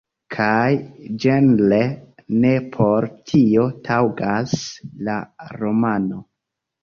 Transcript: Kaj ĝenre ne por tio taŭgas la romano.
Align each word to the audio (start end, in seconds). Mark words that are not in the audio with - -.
Kaj 0.35 0.69
ĝenre 1.23 1.77
ne 2.45 2.53
por 2.77 3.07
tio 3.31 3.67
taŭgas 3.89 4.55
la 5.09 5.19
romano. 5.61 6.19